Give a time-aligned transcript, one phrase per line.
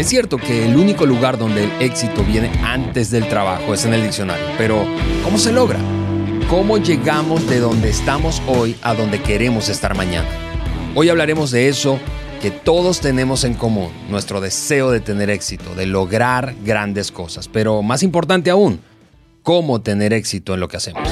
[0.00, 3.92] Es cierto que el único lugar donde el éxito viene antes del trabajo es en
[3.92, 4.86] el diccionario, pero
[5.22, 5.78] ¿cómo se logra?
[6.48, 10.26] ¿Cómo llegamos de donde estamos hoy a donde queremos estar mañana?
[10.94, 12.00] Hoy hablaremos de eso
[12.40, 17.82] que todos tenemos en común, nuestro deseo de tener éxito, de lograr grandes cosas, pero
[17.82, 18.80] más importante aún,
[19.42, 21.06] cómo tener éxito en lo que hacemos.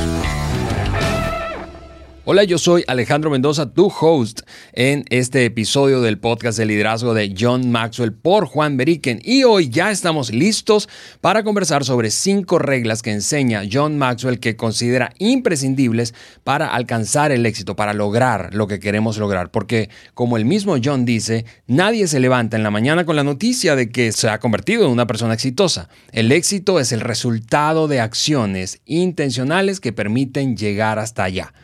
[2.30, 4.42] Hola, yo soy Alejandro Mendoza, tu host
[4.74, 9.18] en este episodio del podcast de liderazgo de John Maxwell por Juan Beriken.
[9.24, 10.90] Y hoy ya estamos listos
[11.22, 16.12] para conversar sobre cinco reglas que enseña John Maxwell que considera imprescindibles
[16.44, 19.50] para alcanzar el éxito, para lograr lo que queremos lograr.
[19.50, 23.74] Porque, como el mismo John dice, nadie se levanta en la mañana con la noticia
[23.74, 25.88] de que se ha convertido en una persona exitosa.
[26.12, 31.54] El éxito es el resultado de acciones intencionales que permiten llegar hasta allá.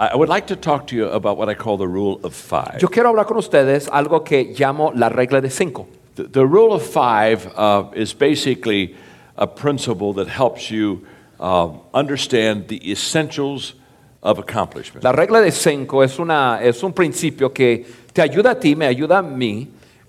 [0.00, 2.80] I would like to talk to you about what I call the rule of five.
[2.80, 5.88] Yo quiero hablar con ustedes algo que llamo la regla de cinco.
[6.14, 8.94] The, the rule of five uh, is basically
[9.36, 11.04] a principle that helps you
[11.40, 13.74] uh, understand the essentials
[14.22, 15.02] of accomplishment.
[15.02, 18.86] La regla de cinco es, una, es un principio que te ayuda a ti, me
[18.86, 19.66] ayuda a mí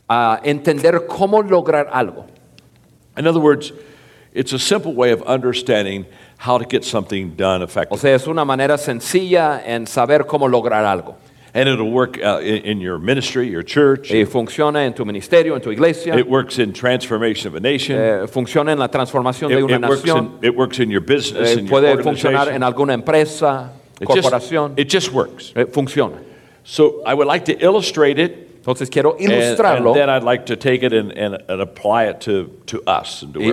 [0.07, 2.27] a entender cómo lograr algo.
[3.17, 3.71] In other words,
[4.35, 6.05] it's a simple way of understanding
[6.39, 7.95] how to get something done effectively.
[7.95, 11.15] O sea, es una manera sencilla en saber cómo lograr algo.
[11.51, 14.11] And it'll work uh, in, in your ministry, your church.
[14.11, 17.97] Y funciona en tu ministerio, en tu iglesia, It works in transformation of a nation.
[17.99, 20.91] eh, funciona en la transformación It, de una it works nación, in, it works in
[20.91, 25.11] your business, eh, in your puede funcionar en alguna empresa, It just- corporación, it just
[25.11, 25.52] works.
[25.55, 26.17] eh, funciona.
[26.64, 29.93] So I would like to illustrate it Entonces quiero ilustrarlo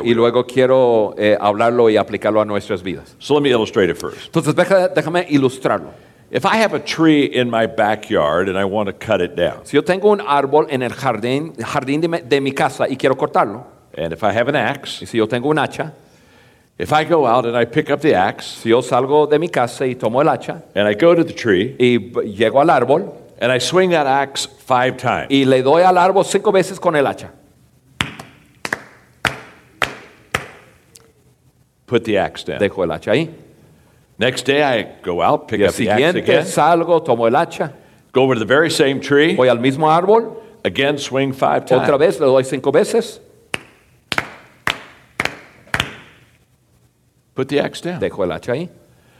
[0.05, 3.15] y, luego quiero eh, hablarlo y aplicarlo a nuestras vidas.
[3.19, 4.27] So let me illustrate it first.
[4.27, 4.55] Entonces
[4.95, 5.91] déjame ilustrarlo.
[6.31, 9.61] If I have a tree in my backyard and I want to cut it down,
[9.65, 12.97] Si yo tengo un árbol en el jardín, jardín de, mi- de mi casa y
[12.97, 13.65] quiero cortarlo,
[13.97, 15.93] and if I have an axe, y si yo tengo un hacha,
[16.81, 19.49] if I go out and I pick up the axe si yo salgo de mi
[19.49, 21.99] casa y tomo el hacha and I go to the tree y
[22.35, 26.25] llego al árbol and I swing that axe five times, y le doy al árbol
[26.25, 27.31] cinco veces con el hacha,
[31.87, 32.59] put the axe down.
[32.59, 33.31] dejo el hacha ahí.
[34.19, 37.73] Next day I go out, pick Y up the axe again, salgo, tomo el hacha,
[38.13, 41.83] go over to the very same tree, voy al mismo árbol, again swing five times.
[41.83, 43.21] otra vez le doy cinco veces,
[47.35, 48.01] put the axe down.
[48.01, 48.71] dejo el hacha ahí.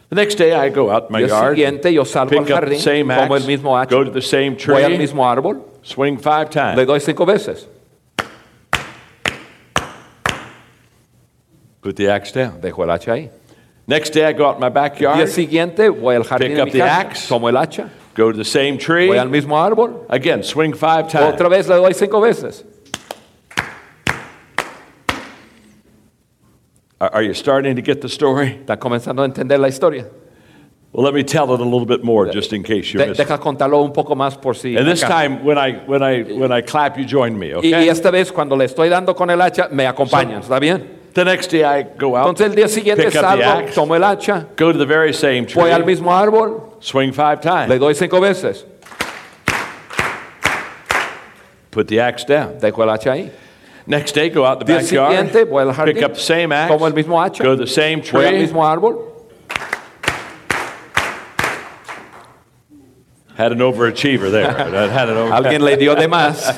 [0.09, 2.61] The next day I go out in my yard, siguiente yo salgo al pick up
[2.61, 4.99] the jardín, same tomo el axe, mismo hacha, go to the same voy al tree,
[4.99, 6.77] mismo árbol, swing five times.
[6.77, 7.67] le doy cinco veces,
[11.83, 12.61] Put the axe down.
[12.61, 13.31] dejo el hacha ahí.
[13.89, 16.57] Next day, I go out in my El día backyard, siguiente voy al jardín Pick
[16.57, 17.29] de up mi the casa, axe.
[17.29, 21.09] tomo el hacha, go to the same tree, voy al mismo árbol, again, swing five
[21.09, 21.35] times.
[21.35, 22.65] otra vez le doy cinco veces.
[26.99, 28.59] Are, you starting to get the story?
[28.65, 30.07] ¿Está comenzando a entender la historia?
[30.93, 33.21] Well, let me tell it a little bit more, just in case you De- missed
[33.21, 33.29] it.
[33.29, 34.77] deja contarlo un poco más por si.
[34.79, 35.09] And this acaso.
[35.09, 38.33] time, when I when I when I clap, you join me, y, y esta vez
[38.33, 40.97] cuando le estoy dando con el hacha, me acompañan, ¿está bien?
[41.13, 43.75] The next day, I go out, Entonces el día siguiente pick up the salgo, axe,
[43.75, 47.43] tomo el hacha, go to the very same tree, voy al mismo árbol, swing five
[47.43, 47.69] times.
[47.69, 48.65] le doy cinco veces,
[51.71, 52.59] put the axe down.
[52.59, 53.31] dejo el hacha ahí.
[53.87, 56.21] Next day, go out in the Día siguiente voy al backyard, jardín, pick up the
[56.21, 59.13] same axe, tomo el mismo hacha, go to the same voy al tree, mismo árbol,
[63.37, 64.49] had an overachiever there.
[64.51, 66.53] I had an over- alguien le dio de más.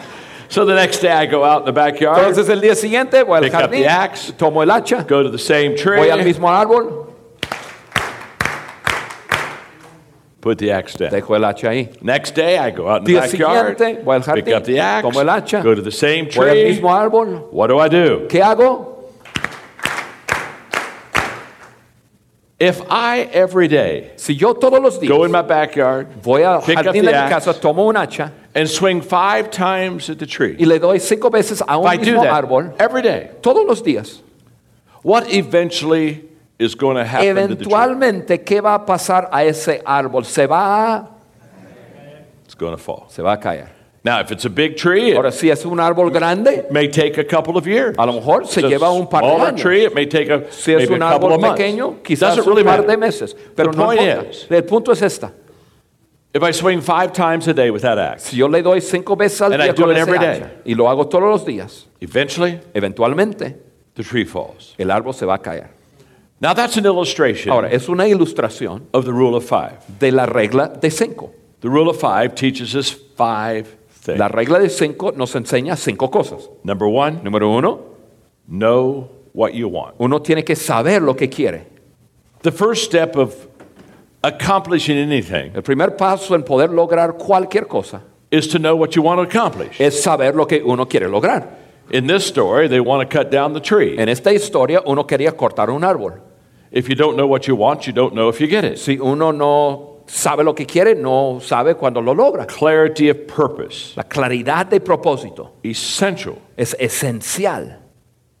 [0.50, 3.36] So the next day, I go out in the backyard, Entonces el día siguiente voy
[3.36, 4.32] al Pick up jardín, the axe.
[4.36, 7.09] tomo el hacha, go to the same tree, voy al mismo árbol,
[10.40, 11.10] put the axe down.
[11.10, 12.02] dejo el hacha ahí.
[12.02, 14.78] Next day, I go out in the Día backyard, siguiente voy al pick up the
[14.78, 16.64] axe, tomo el hacha, go to the same voy al tree.
[16.74, 17.48] mismo árbol.
[17.52, 18.26] What do I do?
[18.28, 18.88] ¿Qué hago?
[22.58, 26.60] If I every day Si yo todos los días go in my backyard voy al
[26.60, 27.46] pick up jardín the de mi axe.
[27.46, 31.30] casa, tomo un hacha and swing five times at the y tree, le doy cinco
[31.30, 34.20] veces a un I do mismo that árbol, every day, todos los días,
[35.02, 36.28] what eventually
[36.60, 37.64] is going to happen to the tree?
[37.64, 40.24] eventualmente, ¿qué va a pasar a ese árbol?
[40.24, 41.10] Se va a,
[42.44, 43.06] It's going to fall.
[43.08, 43.68] se va a caer.
[44.02, 47.18] Now, if it's a big tree, Ahora, it si es un árbol grande, may take
[47.18, 47.94] a couple of years.
[47.98, 49.60] a lo mejor se lleva un par de smaller años.
[49.60, 51.58] tree, it may take a, Si es maybe un a couple árbol of months.
[51.60, 52.98] pequeño, quizás Doesn't really un par de matter.
[52.98, 53.34] meses.
[53.54, 54.30] Pero the no point importa.
[54.30, 55.32] is, El punto es esta.
[56.32, 59.16] if I swing five times a day with that axe, Si yo le doy cinco
[59.16, 60.50] veces al And I día do con it ese every hacha, day.
[60.64, 63.54] y lo hago todos los días, eventually eventualmente
[63.94, 64.74] the tree falls.
[64.78, 65.68] el árbol se va a caer.
[66.42, 69.78] Now, that's an illustration Ahora, es una ilustración of the rule of five.
[69.98, 71.32] de la regla de cinco.
[71.60, 74.18] The rule of five teaches us five things.
[74.18, 76.48] La regla de cinco nos enseña cinco cosas.
[76.64, 77.80] Number one, Número uno,
[78.48, 79.96] know what you want.
[79.98, 81.66] uno tiene que saber lo que quiere.
[82.42, 83.34] The first step of
[84.22, 89.02] accomplishing anything El primer paso en poder lograr cualquier cosa is to know what you
[89.02, 89.78] want to accomplish.
[89.78, 91.58] es saber lo que uno quiere lograr.
[91.90, 93.96] In this story, they want to cut down the tree.
[93.98, 96.20] En esta historia uno quería cortar un árbol.
[96.72, 98.78] If you don't know what you want, you don't know if you get it.
[98.78, 102.46] Si uno no sabe lo que quiere, no sabe cuándo lo logra.
[102.46, 107.78] Clarity of purpose, La claridad de propósito essential es esencial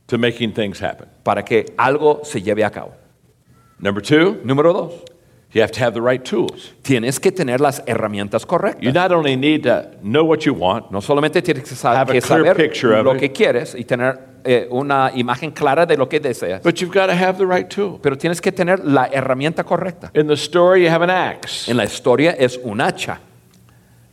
[0.06, 1.08] to making things happen.
[1.24, 2.92] para que algo se lleve a cabo.
[3.80, 4.92] Number two, Número dos,
[5.52, 6.72] you have to have the right tools.
[6.84, 8.94] tienes que tener las herramientas You correctas.
[8.94, 12.20] not only need to know what you want, No solamente tienes que, sa- Have a
[12.20, 13.20] clear saber picture of lo it.
[13.20, 17.06] que quieres y tener eh, una imagen clara de lo que deseas, but you've got
[17.06, 17.98] to have the right tool.
[18.02, 20.10] pero tienes que tener la herramienta correcta.
[20.14, 21.68] In the story, you have an axe.
[21.70, 23.18] En la historia es un hacha.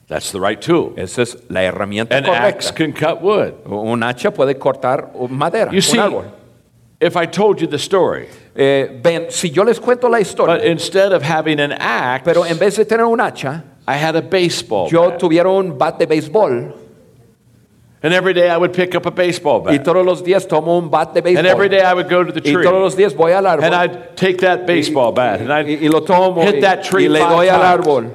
[0.08, 0.94] That's the right tool.
[0.96, 2.74] Esa es la herramienta An axe correcta.
[2.76, 3.54] can cut wood.
[3.66, 6.26] Un hacha puede cortar madera, You see, un árbol.
[7.02, 11.12] if I told you the story, Eh, si yo les cuento la but historia, instead
[11.14, 14.90] of having an axe, pero en vez de tener un hacha, I had a baseball
[14.90, 15.20] yo bat.
[15.20, 16.74] tuviera un bat de béisbol
[18.04, 19.74] And every day I would pick up a baseball bat.
[19.74, 22.24] y todos los días tomo un bat de béisbol And every day I would go
[22.24, 22.54] to the tree.
[22.54, 25.68] y todos los días voy al árbol And I'd take that baseball bat and I'd
[25.68, 28.14] y, lo tomo hit that tree y le doy al árbol.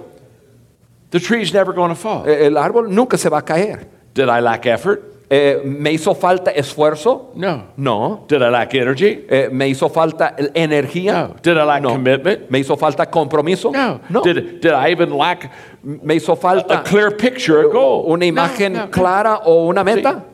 [1.11, 2.27] The tree's never going to fall.
[2.27, 3.87] El árbol nunca se va a caer.
[4.15, 5.13] Did I lack effort?
[5.29, 7.33] Eh, ¿Me hizo falta esfuerzo?
[7.35, 7.69] No.
[7.79, 8.27] No.
[8.29, 9.25] Did I lack energy?
[9.29, 11.13] Eh, ¿Me hizo falta energía?
[11.13, 11.37] No.
[11.43, 11.91] Did I lack No.
[11.95, 12.51] commitment?
[12.51, 13.71] ¿Me hizo falta compromiso?
[13.73, 14.01] No.
[14.11, 14.21] No.
[14.23, 15.51] Did, did I even lack
[15.83, 18.05] ¿Me hizo falta a clear picture, a goal?
[18.07, 18.91] una imagen No, no, no.
[18.91, 20.25] clara o una meta?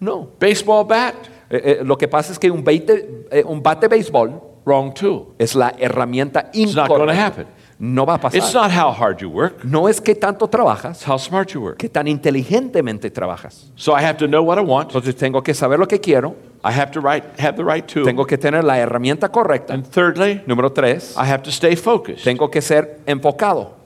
[0.00, 0.28] No.
[0.38, 1.14] Baseball bat?
[1.50, 4.92] Eh, eh, lo que pasa es que un, beite- eh, un bate de béisbol Wrong
[4.92, 5.28] tool.
[5.38, 7.26] es la herramienta incorrecta.
[7.26, 7.46] happen.
[7.80, 8.38] No va a pasar.
[8.38, 11.62] It's not how hard you work, No es que tanto trabajas, it's how smart you
[11.62, 11.78] work.
[11.78, 13.70] que tan inteligentemente trabajas.
[13.76, 14.88] So I have to know what I want.
[14.90, 16.34] Entonces tengo que saber lo que quiero,
[16.64, 18.04] I have to right, have the right tool.
[18.04, 19.72] tengo que tener la herramienta correcta.
[19.74, 22.24] And thirdly, Número tres, I have to stay focused.
[22.24, 23.77] tengo que ser enfocado.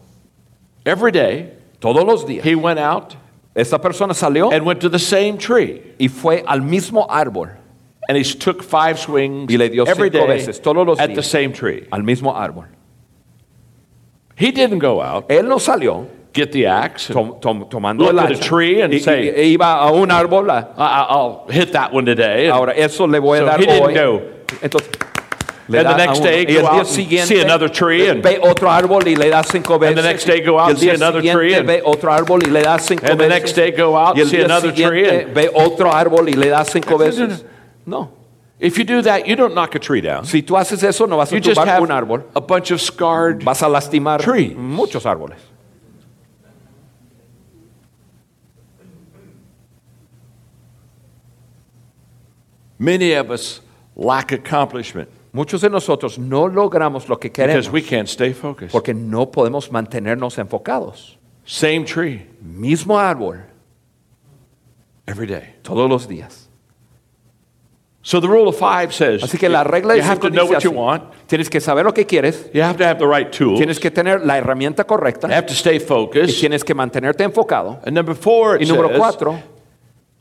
[0.84, 2.44] Every day, Todos los días.
[2.44, 3.14] he went out
[3.54, 5.82] Esta persona salió and went to the same tree.
[5.98, 7.50] y fue al mismo árbol,
[8.08, 11.08] And he took five swings Y le dio every cinco day veces, todos los at
[11.08, 11.26] the días.
[11.30, 11.86] same tree.
[11.92, 12.66] al mismo árbol.
[14.36, 18.14] He didn't go out, Él no salió get the axe, and tom- tom- tomando Look
[18.14, 20.48] el at a hacha tree and y- say- y- e iba a un árbol.
[20.50, 22.46] a- I, I'll hit that one today.
[22.46, 23.94] And, Ahora, eso le voy a So dar he didn't hoy.
[23.94, 24.22] go.
[24.62, 24.88] Entonces,
[25.68, 26.26] le And the next uno.
[26.30, 26.86] day, go out and
[27.26, 29.96] see another tree and- ve otro árbol y le da cinco veces.
[29.96, 32.62] the next day, go out and see another tree and- ve otro árbol y le
[32.62, 33.40] da cinco And the veces.
[33.42, 36.64] next day, go out and see another tree and- ve otro árbol y le da
[36.64, 37.44] cinco veces.
[37.86, 38.10] No.
[38.60, 40.24] if you do that, you don't knock a tree down.
[40.24, 42.22] Si tú haces eso, no vas a You just tumbar have un árbol.
[42.36, 43.42] a bunch of scarred.
[43.42, 44.54] Vas a lastimar Trees.
[44.56, 45.38] muchos árboles.
[52.78, 53.60] Many of us
[53.96, 58.70] lack accomplishment Muchos de nosotros no logramos lo que because queremos we can't stay focused.
[58.72, 61.18] porque no podemos mantenernos enfocados.
[61.44, 63.40] Same tree Mismo árbol
[65.06, 65.56] every day.
[65.62, 66.48] todos los días.
[68.04, 70.34] So the rule of five says Así que la regla de you have cinco to
[70.34, 70.76] know dice what you así.
[70.76, 71.04] want.
[71.28, 73.58] Tienes que saber lo que quieres, You have to have the right tools.
[73.58, 76.40] tienes que tener la herramienta correcta You have to stay y focused.
[76.40, 77.78] tienes que mantenerte enfocado.
[77.86, 79.40] And number four, Y it número says cuatro,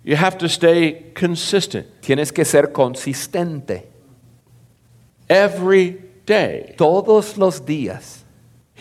[0.04, 3.91] you have to stay consistent tienes que ser consistente.
[5.32, 6.76] Every day.
[6.78, 8.22] Todos los días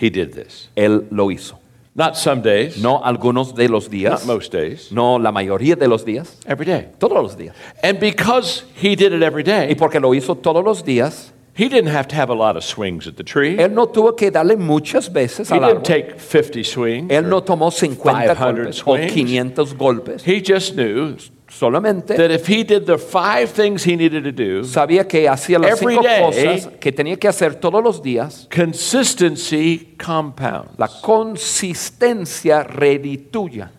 [0.01, 0.71] He did this.
[0.77, 1.59] Él lo hizo.
[1.95, 5.89] Not some days, No algunos de los días, not most days, no la mayoría de
[5.89, 6.89] los días, every day.
[6.99, 7.55] todos los días.
[7.83, 9.71] And because he did it every day.
[9.71, 12.63] Y porque lo hizo todos los días, he didn't have to have a lot of
[12.65, 13.57] swings at the tree.
[13.59, 17.11] Él no tuvo que darle muchas veces He al didn't take 50 swings.
[17.11, 19.13] Él no tomó 50 500 golpes o swings.
[19.13, 20.25] 500 golpes.
[20.25, 21.17] He just knew
[21.51, 25.59] Solamente that if he did the five things he needed to do, sabía que hacía
[25.59, 26.23] las Every cinco day.
[26.23, 28.47] cosas que tenía que hacer todos los días.
[28.55, 30.79] consistency compounds.
[30.79, 33.71] La consistencia redituya.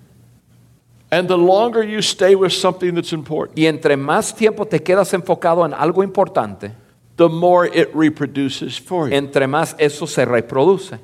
[1.14, 5.14] And the longer you stay with something that's important, Y entre más tiempo te quedas
[5.14, 6.72] enfocado en algo importante,
[7.18, 9.16] the more it reproduces for you.
[9.16, 10.98] entre más eso se reproduce.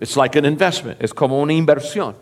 [0.00, 1.00] It's like an investment.
[1.02, 2.14] Es como una inversión.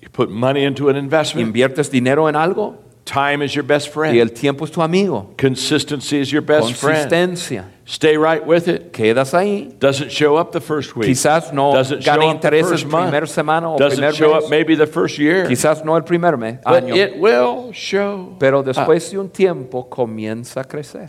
[0.00, 1.46] You put money into an investment.
[1.46, 2.78] Inviertes dinero en algo
[3.08, 4.16] Time is your best y friend.
[4.18, 5.32] el tiempo es tu amigo.
[5.38, 7.10] Consistency is your best friend.
[7.10, 7.64] Consistencia.
[7.86, 8.92] Stay right with it.
[8.92, 9.72] Quedas ahí.
[9.78, 11.08] Doesn't show up the first week.
[11.08, 13.10] Quizás no Doesn't gane show up the interés first el month.
[13.10, 14.44] primer semana o Doesn't primer show mes.
[14.44, 15.46] up maybe the first year.
[15.46, 16.94] Quizás no el primer mes, But año.
[16.94, 18.36] it will show.
[18.38, 18.66] Pero up.
[18.66, 21.08] después de un tiempo comienza a crecer.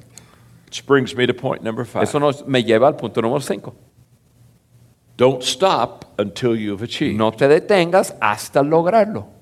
[0.68, 2.03] Which brings me to point number five.
[2.03, 3.74] Eso nos, me lleva al punto número 5.
[5.18, 7.18] Don't stop until you've achieved.
[7.18, 9.38] No te detengas hasta lograrlo.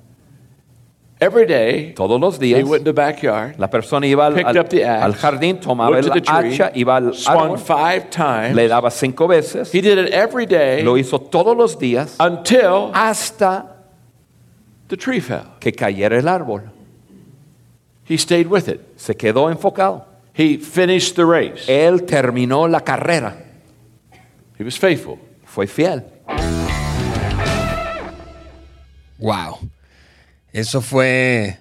[1.20, 4.56] Every day, Todos los he días went in the backyard, la persona iba al, picked
[4.56, 7.36] al- up the axe, al jardín, tomaba el to the tree, hacha, iba al swung
[7.54, 8.56] árbol, five times.
[8.56, 12.92] le daba cinco veces, He did it every day lo hizo todos los días until
[12.94, 13.66] hasta
[14.90, 15.44] the tree fell.
[15.60, 16.70] que cayera el árbol.
[18.08, 18.80] He stayed with it.
[18.98, 20.06] Se quedó enfocado.
[20.34, 21.66] He finished the race.
[21.68, 23.36] Él terminó la carrera.
[24.60, 25.18] He was faithful.
[25.46, 26.04] Fue fiel.
[29.20, 29.58] Wow.
[30.58, 31.60] Eso fue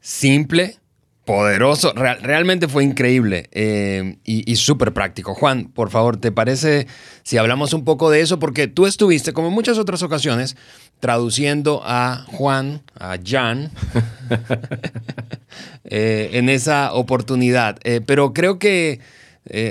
[0.00, 0.74] simple,
[1.24, 5.32] poderoso, real- realmente fue increíble eh, y, y súper práctico.
[5.36, 6.88] Juan, por favor, ¿te parece
[7.22, 8.40] si hablamos un poco de eso?
[8.40, 10.56] Porque tú estuviste, como en muchas otras ocasiones,
[10.98, 13.70] traduciendo a Juan, a Jan,
[15.84, 17.78] eh, en esa oportunidad.
[17.84, 18.98] Eh, pero creo que,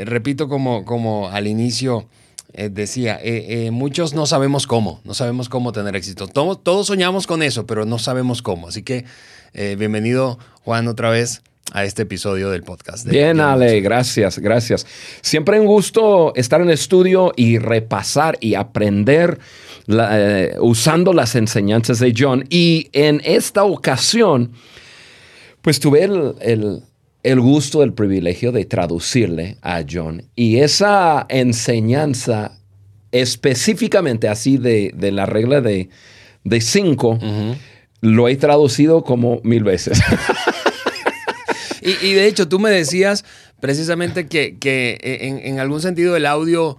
[0.06, 2.08] repito como, como al inicio
[2.54, 6.28] eh, decía, eh, eh, muchos no sabemos cómo, no sabemos cómo tener éxito.
[6.28, 8.68] Todos, todos soñamos con eso, pero no sabemos cómo.
[8.68, 9.06] Así que
[9.54, 11.42] bienvenido Juan otra vez
[11.74, 13.06] a este episodio del podcast.
[13.06, 14.86] de Bien, Ale, gracias, gracias.
[15.22, 19.40] Siempre un gusto estar en el estudio y repasar y aprender
[19.86, 22.46] la- usando las enseñanzas de John.
[22.50, 24.52] Y en esta ocasión,
[25.62, 26.82] pues tuve el, el-
[27.24, 30.24] el gusto, el privilegio de traducirle a John.
[30.36, 32.58] Y esa enseñanza
[33.12, 35.90] específicamente así de, de la regla de,
[36.44, 37.20] de cinco,
[38.00, 40.02] lo he traducido como mil veces.
[41.84, 43.26] Y, y de hecho, tú me decías
[43.60, 46.78] precisamente que, que en, en algún sentido el audio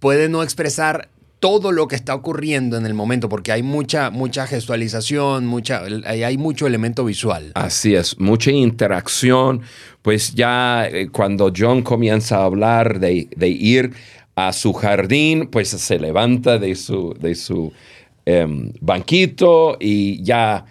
[0.00, 1.08] puede no expresar
[1.44, 6.38] todo lo que está ocurriendo en el momento, porque hay mucha, mucha gestualización, mucha, hay,
[6.38, 7.52] mucho elemento visual.
[7.54, 9.60] Así es, mucha interacción.
[10.00, 13.92] Pues ya eh, cuando John comienza a hablar de, de ir
[14.36, 17.74] a su jardín, pues se levanta de su, de su
[18.24, 20.64] em, banquito y ya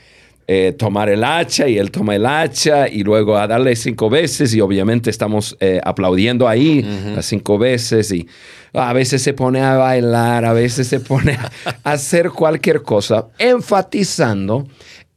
[0.48, 4.54] eh, tomar el hacha y él toma el hacha y luego a darle cinco veces
[4.54, 6.82] y obviamente estamos eh, aplaudiendo ahí
[7.16, 8.28] las cinco veces y
[8.74, 11.52] a veces se pone a bailar, a veces se pone a
[11.84, 14.68] hacer cualquier cosa, enfatizando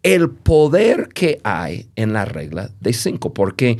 [0.03, 3.79] el poder que hay en la regla de cinco, porque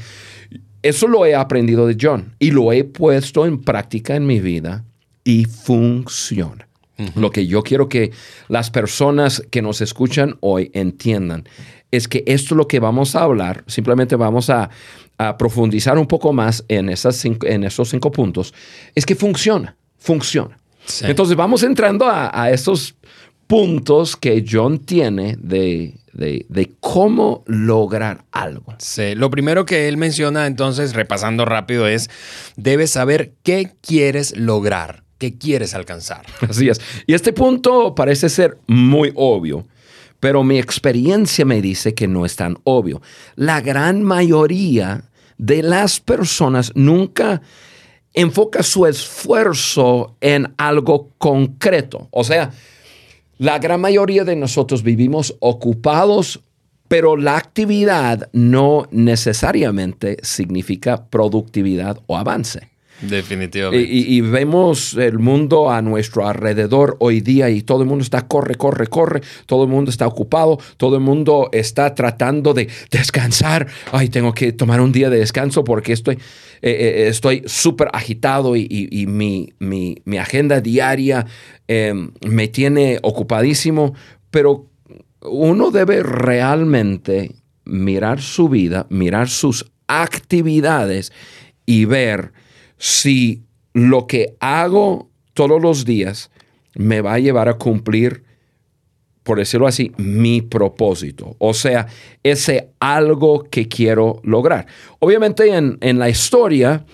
[0.83, 4.85] eso lo he aprendido de John y lo he puesto en práctica en mi vida
[5.23, 6.66] y funciona.
[7.15, 8.11] Lo que yo quiero que
[8.49, 11.47] las personas que nos escuchan hoy entiendan
[11.91, 14.71] es que esto es lo que vamos a hablar, simplemente vamos a,
[15.19, 18.55] a profundizar un poco más en, esas cinco- en esos cinco puntos,
[18.95, 20.59] es que funciona, funciona.
[20.87, 21.05] Sí.
[21.07, 22.95] Entonces vamos entrando a, a esos
[23.47, 28.75] puntos que John tiene de, de- de cómo lograr algo.
[28.79, 32.11] Sí, Lo primero que él menciona, entonces, repasando rápido, es,
[32.57, 36.27] debes saber qué quieres lograr, qué quieres alcanzar.
[36.49, 36.81] Así es.
[37.07, 39.67] Y este punto parece ser muy obvio,
[40.21, 43.03] pero mi experiencia me dice que no es tan obvio.
[43.35, 45.05] La gran mayoría
[45.39, 47.43] de las personas nunca
[48.15, 52.09] enfoca su esfuerzo en algo concreto.
[52.11, 52.51] O sea,
[53.39, 56.41] la gran mayoría de nosotros vivimos ocupados,
[56.89, 62.71] pero la actividad no necesariamente significa productividad o avance.
[63.01, 63.89] Definitivamente.
[63.91, 68.55] y- vemos el mundo a nuestro alrededor hoy día y todo el mundo está corre,
[68.55, 73.67] corre, corre, todo el mundo está ocupado, todo el mundo está tratando de descansar.
[73.93, 76.19] Ay, tengo que tomar un día de descanso porque estoy
[76.63, 81.27] eh, eh, súper agitado y, mi, mi- agenda diaria
[81.69, 81.93] eh,
[82.27, 83.95] me tiene ocupadísimo,
[84.31, 84.71] pero
[85.23, 87.33] uno debe realmente
[87.65, 91.13] mirar su vida, mirar sus actividades
[91.67, 92.33] y ver
[92.79, 93.43] si
[93.73, 96.31] lo que hago todos los días
[96.75, 98.25] me va a llevar a cumplir,
[99.23, 101.37] por decirlo así, mi propósito.
[101.39, 101.87] O sea,
[102.23, 104.67] ese algo que quiero lograr.
[104.99, 106.85] Obviamente en, en la historia,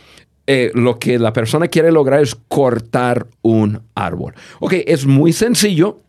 [0.46, 4.34] eh, lo que la persona quiere lograr es cortar un árbol.
[4.58, 6.00] Ok, es muy sencillo.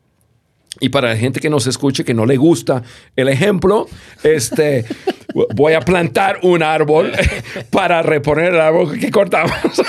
[0.79, 2.81] Y para la gente que nos escuche que no le gusta
[3.15, 3.87] el ejemplo,
[4.23, 4.85] este,
[5.55, 7.11] voy a plantar un árbol
[7.69, 9.53] para reponer el árbol que cortamos.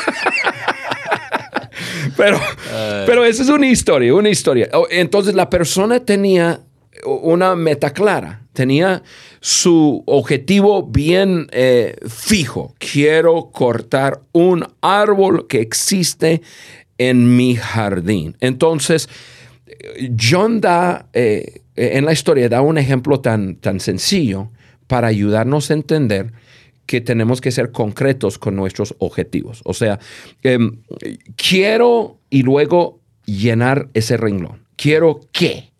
[2.16, 2.38] pero,
[3.06, 4.68] pero esa es una historia, una historia.
[4.72, 6.60] O- Entonces la persona tenía
[7.06, 9.02] una meta clara, tenía
[9.40, 12.74] su objetivo bien eh, fijo.
[12.78, 16.40] Quiero cortar un árbol que existe
[16.96, 18.36] en mi jardín.
[18.40, 19.08] Entonces,
[20.18, 24.50] John da, eh, en la historia, da un ejemplo tan, tan sencillo
[24.86, 26.32] para ayudarnos a entender
[26.86, 29.62] que tenemos que ser concretos con nuestros objetivos.
[29.64, 29.98] O sea,
[30.42, 30.82] em,
[31.36, 34.64] quiero y luego llenar ese renglón.
[34.76, 35.70] Quiero qué.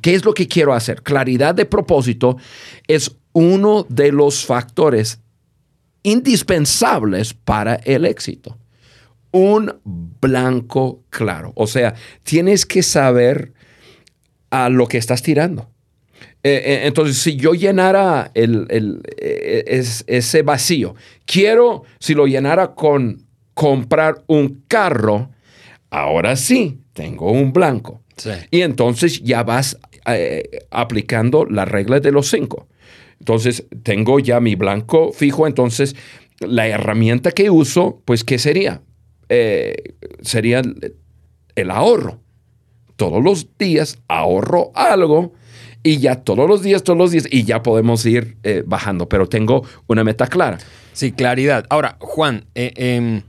[0.00, 1.02] ¿Qué es lo que quiero hacer?
[1.02, 2.38] Claridad de propósito
[2.86, 5.20] es uno de los factores
[6.02, 8.56] indispensables para el éxito.
[9.30, 11.52] Un blanco claro.
[11.56, 13.52] O sea, tienes que saber
[14.50, 15.68] a lo que estás tirando.
[16.42, 19.66] Eh, eh, entonces, si yo llenara eh,
[20.06, 20.94] ese vacío,
[21.26, 25.30] quiero, si lo llenara con comprar un carro,
[25.90, 28.02] ahora sí, tengo un blanco.
[28.50, 29.78] Y entonces ya vas
[30.70, 32.66] aplicando las reglas de los cinco.
[33.20, 35.94] Entonces, tengo ya mi blanco fijo, entonces
[36.40, 38.82] la herramienta que uso, pues, ¿qué sería?
[40.22, 40.62] sería
[41.54, 42.20] el ahorro.
[42.96, 45.34] Todos los días ahorro algo
[45.82, 49.28] y ya todos los días, todos los días, y ya podemos ir eh, bajando, pero
[49.28, 50.58] tengo una meta clara.
[50.92, 51.64] Sí, claridad.
[51.70, 53.22] Ahora, Juan, eh, em,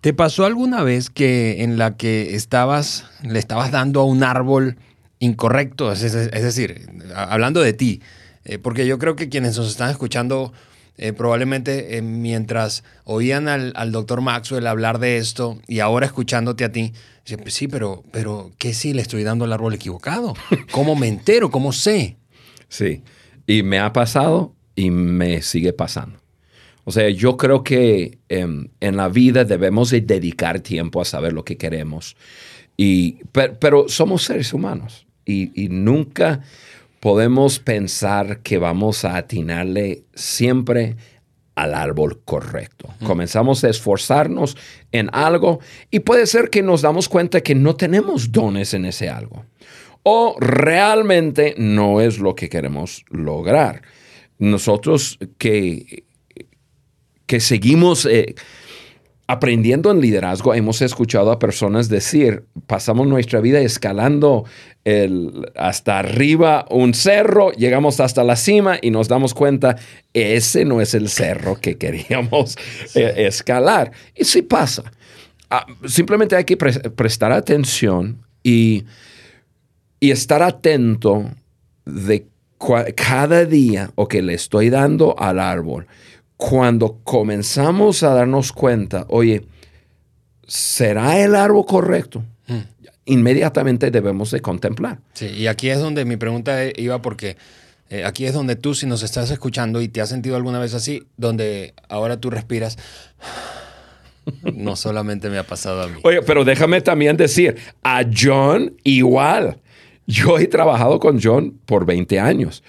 [0.00, 4.76] ¿te pasó alguna vez que en la que estabas, le estabas dando a un árbol
[5.18, 5.90] incorrecto?
[5.92, 8.02] Es, decir, hablando de ti,
[8.44, 10.52] eh, porque yo creo que quienes nos están escuchando
[11.00, 16.72] eh, probablemente eh, mientras oían al, doctor Maxwell hablar de esto y ahora escuchándote a
[16.72, 16.92] ti,
[17.46, 20.34] sí, pero, pero ¿qué si le estoy dando el árbol equivocado?
[20.72, 21.52] ¿Cómo me entero?
[21.52, 22.16] ¿Cómo sé?
[22.68, 23.02] Sí,
[23.46, 26.18] y me ha pasado y me sigue pasando.
[26.82, 31.32] O sea, yo creo que em, en la vida debemos de dedicar tiempo a saber
[31.32, 32.16] lo que queremos.
[32.76, 33.18] Y,
[33.60, 36.40] pero, somos seres humanos y nunca
[37.00, 40.96] podemos pensar que vamos a atinarle siempre
[41.54, 42.88] al árbol correcto.
[43.04, 44.56] Comenzamos a esforzarnos
[44.92, 45.58] en algo
[45.90, 49.44] y puede ser que nos damos cuenta que no tenemos dones en ese algo
[50.04, 53.82] o realmente no es lo que queremos lograr.
[54.38, 56.04] Nosotros que,
[57.26, 58.06] que seguimos...
[58.06, 58.34] Eh,
[59.28, 64.46] aprendiendo en liderazgo, hemos escuchado a personas decir, pasamos nuestra vida escalando
[64.84, 69.76] el, hasta arriba un cerro, llegamos hasta la cima y nos damos cuenta,
[70.14, 72.56] ese no es el cerro que queríamos
[72.94, 73.92] eh, escalar.
[74.16, 74.90] Y sí pasa.
[75.50, 78.84] Ah, simplemente hay que prestar atención y,
[80.00, 81.30] y estar atento
[81.84, 82.26] de
[82.96, 85.86] cada día o que le estoy dando al árbol
[86.38, 89.44] cuando comenzamos a darnos cuenta, oye,
[90.46, 92.22] ¿será el árbol correcto?
[92.46, 92.60] Hmm.
[93.06, 95.00] Inmediatamente debemos de contemplar.
[95.14, 97.36] Sí, y aquí es donde mi pregunta iba porque
[97.90, 100.74] eh, aquí es donde tú, si nos estás escuchando y te has sentido alguna vez
[100.74, 102.78] así, donde ahora tú respiras,
[104.54, 105.98] no solamente me ha pasado a mí.
[106.04, 109.58] Oye, pero déjame también decir, a John igual.
[110.06, 112.62] Yo he trabajado con John por 20 años.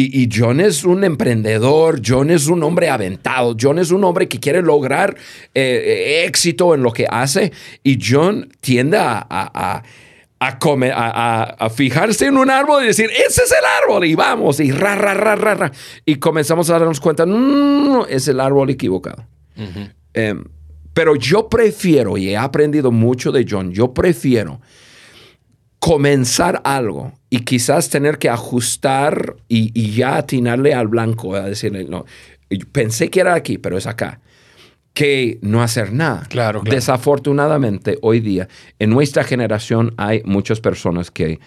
[0.00, 4.38] Y, John es un emprendedor, John es un hombre aventado, John es un hombre que
[4.38, 5.16] quiere lograr
[5.54, 9.82] eh, éxito en lo que hace y John tiende a, a,
[10.38, 14.94] a, fijarse en un árbol y decir, ese es el árbol y vamos y ra,
[14.94, 15.72] ra, ra, ra, ra.
[16.04, 19.26] Y comenzamos a darnos cuenta, no, es el árbol equivocado.
[20.14, 20.44] Em,
[20.94, 24.60] pero yo prefiero, y he aprendido mucho de John, yo prefiero
[25.78, 32.04] comenzar algo y quizás tener que ajustar y, ya atinarle al blanco, a decirle, no,
[32.72, 34.20] pensé que era aquí, pero es acá,
[34.92, 36.26] que no hacer nada.
[36.28, 41.38] Claro, Desafortunadamente, hoy día, en nuestra generación hay muchas personas que,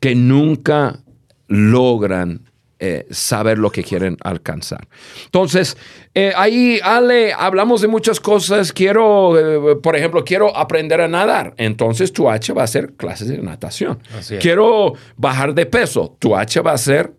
[0.00, 1.00] que nunca
[1.48, 4.88] logran eh, saber lo que quieren alcanzar.
[5.24, 5.76] Entonces,
[6.14, 8.72] eh, ahí, Ale, hablamos de muchas cosas.
[8.72, 11.54] Quiero, eh, por ejemplo, quiero aprender a nadar.
[11.56, 14.00] Entonces, tu H va a ser clases de natación.
[14.40, 16.16] Quiero bajar de peso.
[16.18, 17.12] Tu H va a ser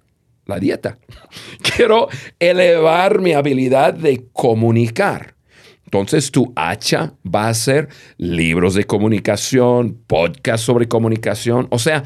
[0.45, 0.97] la dieta.
[1.75, 5.35] Quiero elevar mi habilidad de comunicar.
[5.85, 7.87] Entonces tu hacha va a ser
[8.17, 11.67] libros de comunicación, podcast sobre comunicación.
[11.69, 12.03] O sea,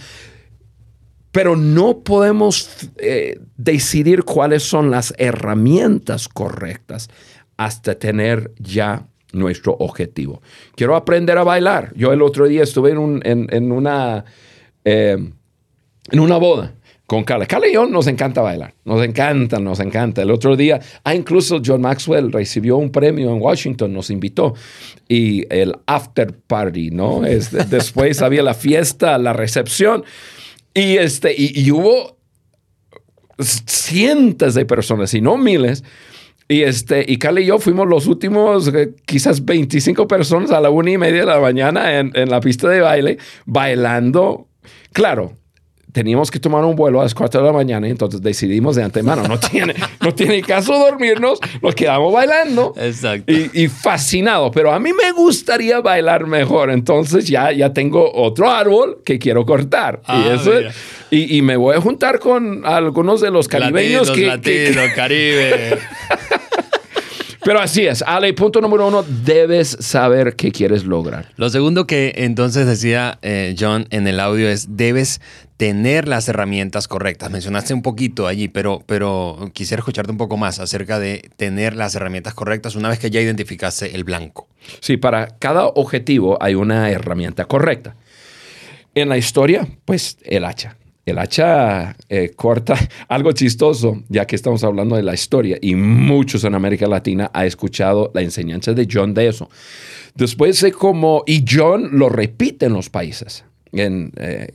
[1.31, 7.09] pero no podemos eh, decidir cuáles son las herramientas correctas
[7.57, 10.41] hasta tener ya nuestro objetivo.
[10.75, 11.93] Quiero aprender a bailar.
[11.95, 14.25] Yo el otro día estuve en, una,
[14.83, 15.17] eh,
[16.11, 16.73] en una boda
[17.05, 17.45] con Carla.
[17.45, 18.73] Carla y yo nos encanta bailar.
[18.85, 20.21] Nos encanta, nos encanta.
[20.21, 24.53] El otro día, ah, incluso John Maxwell recibió un premio en Washington, nos invitó.
[25.07, 27.25] Y el after party, ¿no?
[27.25, 30.03] Es, después había la fiesta, la recepción.
[30.79, 32.17] Y, este, y, hubo
[33.37, 35.83] cientos de personas, y no miles.
[36.47, 40.69] Y, este, y Carla y yo fuimos los últimos, eh, quizás 25 personas a la
[40.69, 44.47] una y media de la mañana en la pista de baile, bailando.
[44.93, 45.33] Claro,
[45.91, 48.83] teníamos que tomar un vuelo a las 4 de la mañana y entonces decidimos de
[48.83, 52.73] antemano, no tiene, no tiene caso dormirnos, nos quedamos bailando.
[52.77, 53.31] Exacto.
[53.31, 58.49] Y, y fascinado, pero a mí me gustaría bailar mejor, entonces ya, ya tengo otro
[58.51, 60.01] árbol que quiero cortar.
[60.05, 60.71] Ah, y, eso, mira.
[61.11, 64.89] y, y me voy a juntar con algunos de los caribeños Latinos, que, que- latinos,
[64.95, 65.77] Caribe.
[67.43, 71.29] Pero así es, Ale, punto número uno, debes saber qué quieres lograr.
[71.37, 75.21] Lo segundo que entonces decía eh, John en el audio es, debes
[75.59, 77.29] tener las herramientas correctas.
[77.31, 81.95] Mencionaste un poquito allí, pero, pero quisiera escucharte un poco más acerca de tener las
[81.95, 84.47] herramientas correctas una vez que ya identificaste el blanco.
[84.79, 87.97] Sí, para cada objetivo hay una herramienta correcta.
[88.95, 90.77] En la historia, pues el hacha.
[91.05, 92.75] El hacha eh, corta
[93.09, 97.45] algo chistoso, ya que estamos hablando de la historia y muchos en América Latina ha
[97.45, 99.49] escuchado la enseñanza de John de eso.
[100.15, 103.43] Después de como, y John lo repite en los países.
[103.73, 104.47] En, eh,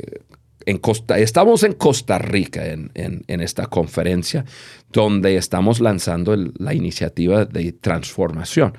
[0.66, 4.44] en Costa, estamos en Costa Rica en, en- en esta conferencia
[4.92, 8.76] donde estamos lanzando el- la iniciativa de transformación.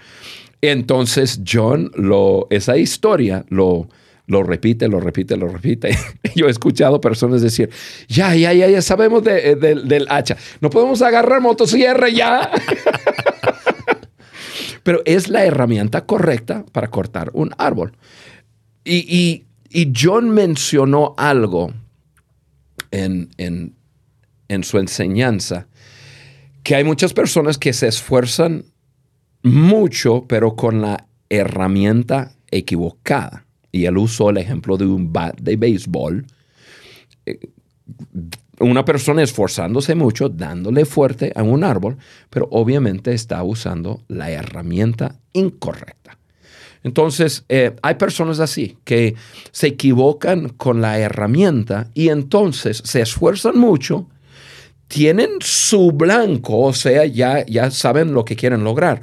[0.62, 3.88] Entonces John lo, esa historia lo,
[4.28, 5.98] lo repite, lo repite, lo repite.
[6.36, 7.70] Yo he escuchado personas decir,
[8.08, 10.38] ya, ya, ya, ya sabemos de- eh, del- del hacha.
[10.62, 12.50] No podemos agarrar motosierra ya.
[14.84, 17.94] Pero es la herramienta correcta para cortar un árbol.
[18.84, 19.45] Y, y-
[19.76, 21.74] y John mencionó algo
[22.92, 23.76] en, en-
[24.48, 25.68] en su enseñanza,
[26.64, 28.66] que hay muchas personas que se esfuerzan
[29.44, 33.46] mucho, pero con la herramienta equivocada.
[33.72, 36.26] Y él usó el ejemplo de un bat de béisbol.
[37.26, 37.40] Eh,
[38.60, 41.98] Una persona esforzándose mucho, dándole fuerte a un árbol,
[42.30, 46.05] pero obviamente está usando la herramienta incorrecta.
[46.86, 49.16] Entonces, eh, hay personas así que
[49.52, 54.08] se equivocan con la herramienta y entonces se esfuerzan mucho,
[54.88, 59.02] tienen su blanco, o sea, ya, ya saben lo que quieren lograr,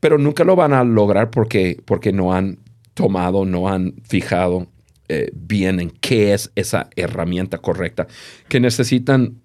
[0.00, 2.58] pero nunca lo van a lograr porque, porque no han
[2.92, 4.66] tomado, no han fijado
[5.08, 8.06] eh, bien en qué es esa herramienta correcta
[8.50, 9.40] que necesitan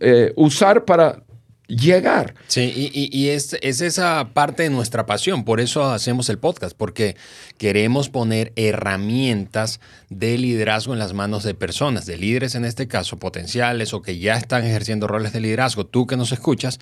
[0.00, 1.22] eh, usar para
[1.66, 2.34] llegar.
[2.46, 6.38] Sí, y, y- y es, es esa parte de nuestra pasión, por eso hacemos el
[6.38, 7.16] podcast, porque
[7.58, 13.18] queremos poner herramientas de liderazgo en las manos de personas, de líderes en este caso,
[13.18, 16.80] potenciales o que ya están ejerciendo roles de liderazgo, tú que nos escuchas,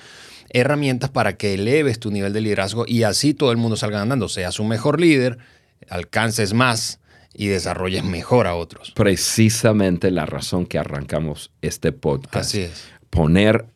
[0.50, 4.28] herramientas para que eleves tu nivel de liderazgo y así todo el mundo salga andando,
[4.28, 5.38] seas un mejor líder,
[5.88, 6.98] alcances más
[7.34, 8.90] y desarrolles mejor a otros.
[8.94, 12.36] Precisamente la razón que arrancamos este podcast.
[12.36, 12.84] Así es.
[13.08, 13.66] Poner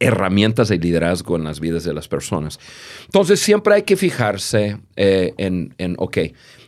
[0.00, 2.58] herramientas de liderazgo en las vidas de las personas.
[3.06, 6.18] Entonces siempre hay que fijarse eh, en, en, ok,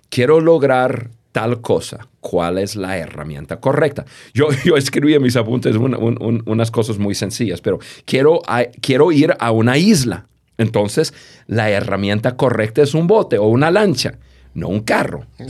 [0.09, 4.05] quiero lograr tal cosa, ¿cuál es la herramienta correcta?
[4.35, 8.41] Yo, yo escribí en mis apuntes un- un- un- unas cosas muy sencillas, pero quiero,
[8.49, 10.27] a- quiero ir a una isla.
[10.59, 11.15] Entonces,
[11.47, 14.19] la herramienta correcta es un bote o una lancha,
[14.55, 15.25] no un carro.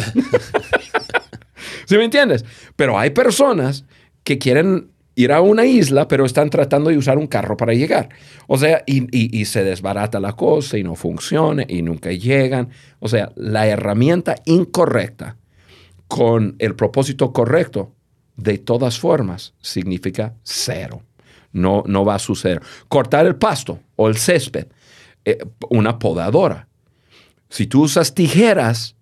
[1.87, 2.45] ¿Sí me entiendes?
[2.77, 3.85] Pero hay personas
[4.23, 8.09] que quieren ir a una isla, pero están tratando de usar un carro para llegar.
[8.47, 9.07] O sea, y,
[9.39, 12.71] y- se desbarata la cosa y no funciona y nunca llegan.
[13.01, 15.37] O sea, la herramienta incorrecta
[16.09, 17.95] con el propósito correcto,
[18.37, 21.03] de todas formas, significa cero.
[21.53, 22.61] No, no va a suceder.
[22.89, 24.67] Cortar el pasto o el césped,
[25.25, 26.69] eh, una podadora.
[27.49, 28.95] Si tú usas tijeras,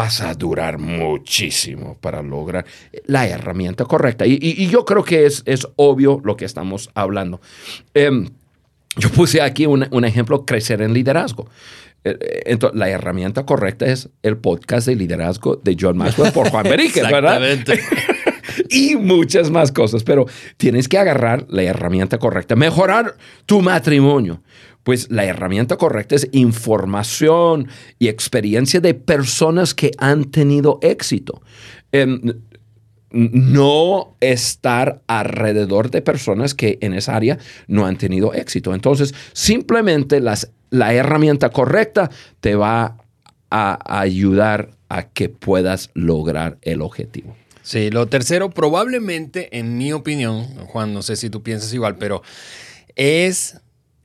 [0.00, 2.64] vas a durar muchísimo para lograr
[3.04, 4.26] la herramienta correcta.
[4.26, 7.40] Y, y- y yo creo que es, es obvio lo que estamos hablando.
[7.92, 8.28] Em,
[8.96, 11.48] yo puse aquí un, un ejemplo, crecer en liderazgo.
[12.02, 16.48] Eh, eh, Entonces, la herramienta correcta es el podcast de liderazgo de John Maxwell por
[16.48, 17.44] Juan Berique, ¿verdad?
[17.52, 17.80] Exactamente.
[18.70, 22.56] y muchas más cosas, pero tienes que agarrar la herramienta correcta.
[22.56, 24.42] Mejorar tu matrimonio.
[24.82, 31.42] Pues la herramienta correcta es información y experiencia de personas que han tenido éxito.
[31.92, 32.20] Em,
[33.12, 38.72] no estar alrededor de personas que en esa área no han tenido éxito.
[38.72, 42.10] Entonces, simplemente las, la herramienta correcta
[42.40, 42.96] te va
[43.50, 47.34] a ayudar a que puedas lograr el objetivo.
[47.70, 52.20] Sí, lo tercero, probablemente, en mi opinión, Juan, no sé si tú piensas igual, pero
[52.96, 53.60] es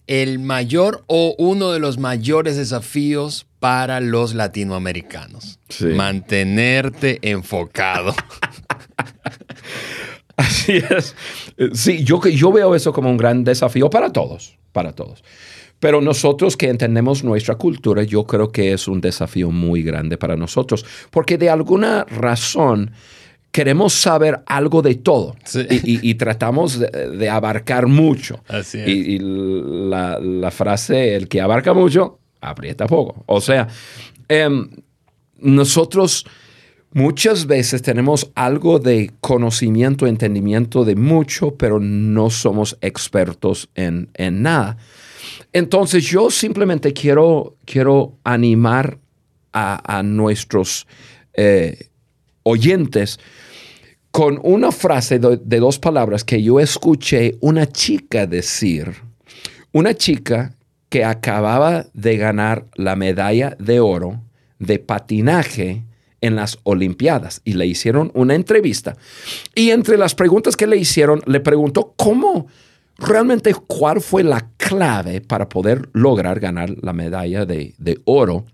[0.05, 5.57] el mayor o uno de los mayores desafíos para los latinoamericanos.
[5.69, 5.85] Sí.
[5.85, 8.13] Mantenerte enfocado.
[10.37, 11.15] Así es.
[11.73, 15.23] Sí, yo, que- yo veo eso como un gran desafío para todos, para todos.
[15.79, 20.35] Pero nosotros que entendemos nuestra cultura, yo creo que es un desafío muy grande para
[20.35, 22.91] nosotros, porque de alguna razón
[23.55, 25.61] queremos saber algo de todo Sí.
[25.69, 26.87] y, y- y tratamos de,
[27.17, 28.43] de abarcar mucho.
[28.49, 28.87] Así es.
[28.89, 33.23] Y, y la, la frase, el que abarca mucho, aprieta poco.
[33.27, 33.69] O sea,
[34.27, 34.67] em,
[35.39, 36.25] nosotros
[36.91, 44.41] muchas veces tenemos algo de conocimiento, entendimiento de mucho, pero no somos expertos en, en
[44.41, 44.75] nada.
[45.53, 48.97] Entonces yo simplemente quiero, quiero animar
[49.53, 50.87] a, a nuestros
[51.35, 51.87] eh,
[52.43, 53.19] oyentes
[54.15, 58.93] con una frase de, dos palabras que yo escuché una chica decir,
[59.73, 60.55] una chica
[60.87, 64.21] que acababa de ganar la medalla de oro
[64.57, 65.83] de patinaje
[66.21, 68.95] en las Olimpiadas y le hicieron una entrevista.
[69.53, 72.47] Y entre las preguntas que le hicieron, le preguntó cómo
[72.97, 78.45] realmente cuál fue la clave para poder lograr ganar la medalla de, de oro.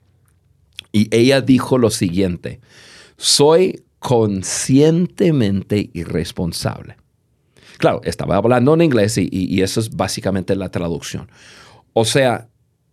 [0.92, 2.62] Y ella dijo lo siguiente,
[3.16, 6.98] soy conscientemente irresponsable.
[7.78, 11.30] Claro, estaba hablando en inglés y, y- y eso es básicamente la traducción.
[11.94, 12.48] O sea,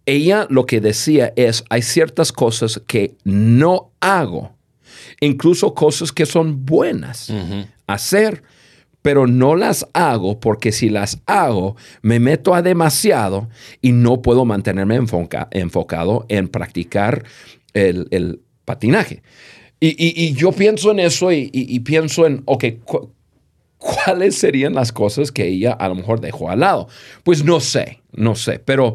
[0.07, 4.57] ella lo que decía es, hay ciertas cosas que no hago,
[5.21, 7.31] incluso cosas que son buenas
[7.87, 8.42] hacer,
[9.03, 13.49] pero no las hago porque si las hago me meto a demasiado
[13.81, 17.25] y no puedo mantenerme enfoca- enfocado en practicar
[17.75, 19.23] el, el patinaje.
[19.81, 23.11] Y, y- y yo pienso en eso y, pienso en, ok, cu-
[23.79, 26.88] ¿cuáles serían las cosas que ella a lo mejor dejó al lado?
[27.23, 28.95] Pues no sé, no sé, pero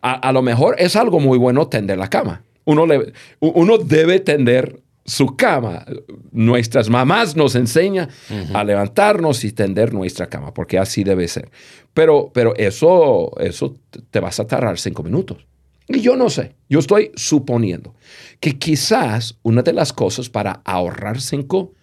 [0.00, 2.42] a, a lo mejor es algo muy bueno tender la cama.
[2.64, 5.84] Uno, le- uno debe tender su cama.
[6.30, 8.08] Nuestras mamás nos enseñan
[8.54, 11.50] a levantarnos y tender nuestra cama, porque así debe ser.
[11.92, 13.74] Pero, pero eso, eso
[14.10, 15.44] te vas a tardar cinco minutos.
[15.88, 17.94] Y yo no sé, yo estoy suponiendo
[18.40, 21.74] que quizás una de las cosas para ahorrar cinco,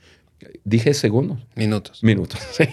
[0.63, 2.03] dije segundos, Minutos.
[2.03, 2.39] minutos.
[2.51, 2.63] sí.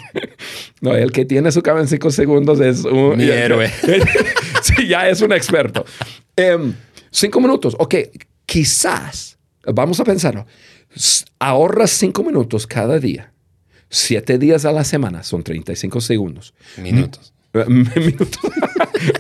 [0.80, 3.16] No, el que tiene su cama en cinco segundos es un...
[3.16, 3.70] Mi héroe.
[4.62, 5.84] sí, ya es un experto.
[6.36, 6.74] Em,
[7.10, 7.74] cinco minutos.
[7.78, 7.94] Ok,
[8.44, 10.46] quizás, vamos a pensarlo,
[11.38, 13.32] ahorras cinco minutos cada día.
[13.88, 16.54] Siete días a la semana son 35 segundos.
[16.76, 17.32] Minutos.
[17.68, 18.40] Minutos.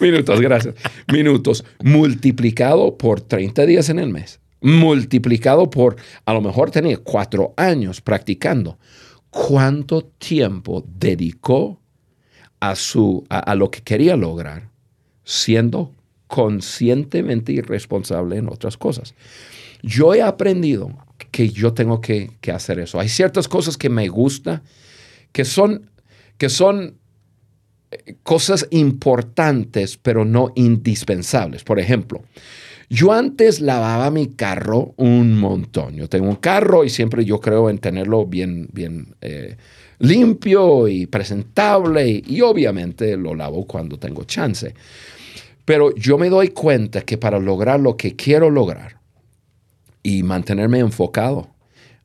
[0.00, 0.74] Minutos, gracias.
[1.12, 4.40] Minutos multiplicado por 30 días en el mes.
[4.60, 8.78] Multiplicado por, a lo mejor tenía cuatro años practicando.
[9.30, 11.80] ¿Cuánto tiempo dedicó
[12.60, 14.70] a, su, a lo que quería lograr
[15.24, 15.92] siendo
[16.26, 19.14] conscientemente irresponsable en otras cosas?
[19.82, 20.90] Yo he aprendido
[21.30, 22.98] que yo tengo que, que hacer eso.
[22.98, 24.62] Hay ciertas cosas que me gusta,
[25.32, 25.90] que son,
[26.38, 26.96] que son
[28.22, 31.64] cosas importantes, pero no indispensables.
[31.64, 32.22] Por ejemplo,
[32.88, 35.94] yo antes lavaba mi carro un montón.
[35.94, 39.56] Yo tengo un carro y siempre yo creo en tenerlo bien, bien eh,
[39.98, 44.74] limpio y presentable y, y obviamente lo lavo cuando tengo chance.
[45.64, 49.00] Pero yo me doy cuenta que para lograr lo que quiero lograr
[50.02, 51.48] y mantenerme enfocado,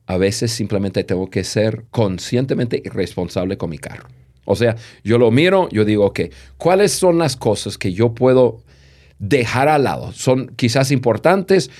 [0.06, 4.08] a veces simplemente tengo que ser conscientemente irresponsable con mi carro.
[4.44, 6.20] O sea, yo lo miro, yo digo, ok,
[6.56, 8.62] ¿cuáles son las cosas que yo puedo
[9.18, 10.12] dejar al lado?
[10.12, 11.70] Son quizás importantes,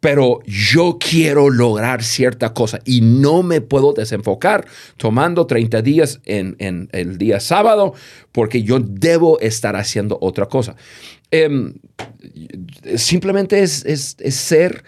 [0.00, 4.66] pero yo quiero lograr cierta cosa y no me puedo desenfocar
[4.96, 7.94] tomando 30 días en, el día sábado
[8.32, 10.76] porque yo debo estar haciendo otra cosa.
[11.30, 11.74] Em,
[12.96, 14.84] simplemente es ser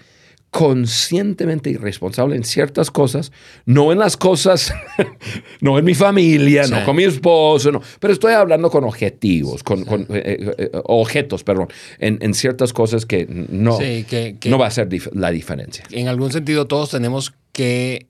[0.56, 3.30] conscientemente irresponsable en ciertas cosas,
[3.66, 4.72] no en las cosas,
[5.60, 6.70] no en mi familia, Sí.
[6.72, 10.70] no con mi esposo, no, pero estoy hablando con objetivos, con, con, eh, eh, eh,
[10.84, 14.88] objetos, perdón, en, en ciertas cosas que no, Sí, que- que- no va a ser
[14.88, 15.84] dif- la diferencia.
[15.90, 18.06] En algún sentido, todos tenemos que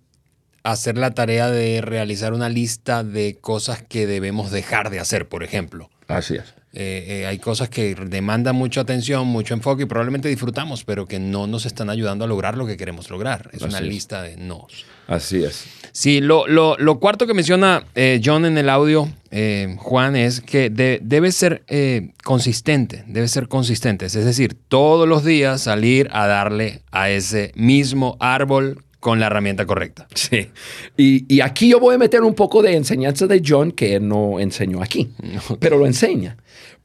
[0.63, 5.43] hacer la tarea de realizar una lista de cosas que debemos dejar de hacer, por
[5.43, 5.91] ejemplo.
[6.09, 6.55] Así es.
[6.79, 11.19] Eh, eh, hay cosas que demandan mucha atención, mucho enfoque y probablemente disfrutamos, pero que
[11.19, 13.49] no nos están ayudando a lograr lo que queremos lograr.
[13.55, 13.93] Es una Así es.
[13.93, 14.85] lista de nos.
[15.09, 15.65] Así es.
[15.93, 20.43] Sí, lo, lo- lo cuarto que menciona eh, John en el audio, eh, Juan, es
[20.43, 24.05] que de- debe ser eh, consistente, debe ser consistente.
[24.05, 29.65] Es decir, todos los días salir a darle a ese mismo árbol con la herramienta
[29.65, 30.09] correcta.
[30.15, 30.49] Sí.
[30.97, 34.41] Y, y aquí yo voy a meter un poco de enseñanza de John que no
[34.41, 35.13] enseñó aquí,
[35.61, 36.37] pero lo enseña.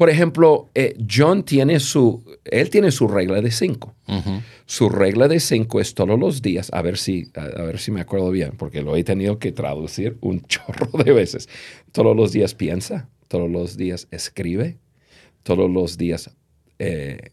[0.01, 3.93] Por ejemplo, eh, John tiene su, él tiene su regla de cinco.
[4.65, 7.91] Su regla de cinco es todos los días, a ver si, a, a ver si
[7.91, 11.47] me acuerdo bien, porque lo he tenido que traducir un chorro de veces.
[11.91, 14.79] Todos los días piensa, todos los días escribe,
[15.43, 16.35] todos los días
[16.79, 17.29] eh,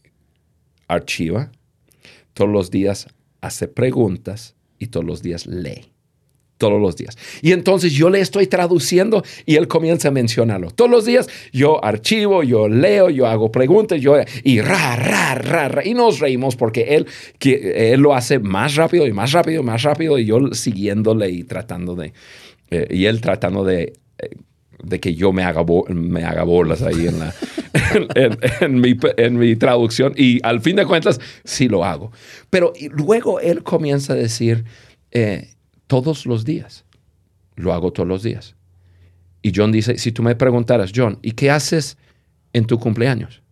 [0.88, 1.50] archiva,
[2.34, 3.06] todos los días
[3.40, 5.90] hace preguntas y todos los días lee.
[6.58, 7.16] Todos los días.
[7.40, 10.70] Y entonces yo le estoy traduciendo y él comienza a mencionarlo.
[10.72, 15.68] Todos los días yo archivo, yo leo, yo hago preguntas, yo y ra, ra, ra,
[15.68, 15.86] ra.
[15.86, 17.06] Y nos reímos porque él,
[17.38, 21.44] que, él lo hace más rápido y más rápido, más rápido y yo siguiéndole y
[21.44, 22.12] tratando de,
[22.70, 24.30] eh, y él tratando de eh,
[24.82, 27.34] de que yo me haga, me haga bolas ahí en, la,
[27.94, 32.12] en, en- en mi, en mi traducción y al fin de cuentas sí lo hago.
[32.48, 34.64] Pero y luego él comienza a decir
[35.10, 35.48] eh,
[35.88, 36.84] todos los días,
[37.56, 38.54] lo hago todos los días.
[39.42, 41.98] Y John dice, si tú me preguntaras, John, ¿y qué haces
[42.52, 43.42] en tu cumpleaños?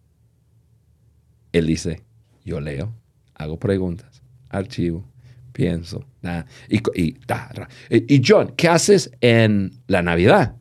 [1.53, 2.03] Él dice,
[2.45, 2.93] yo leo,
[3.35, 5.05] hago preguntas, archivo,
[5.53, 7.69] pienso, da, y, co- y, da, ra.
[7.91, 10.57] y, y John, ¿qué haces en la Navidad?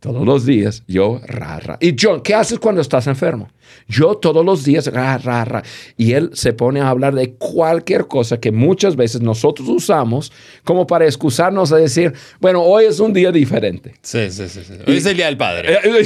[0.00, 1.76] Todos los días, yo, ra, ra.
[1.80, 3.48] Y John, ¿qué haces cuando estás enfermo?
[3.88, 5.62] Yo todos los días, ra, ra, ra.
[5.96, 10.32] Y él se pone a hablar de cualquier cosa que muchas veces nosotros usamos
[10.62, 13.94] como para excusarnos a decir, bueno, hoy es un día diferente.
[14.02, 14.62] Sí, sí, sí.
[14.62, 14.74] sí.
[14.86, 15.78] Hoy es el Día del Padre.